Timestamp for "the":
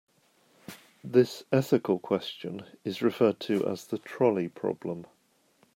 3.85-3.99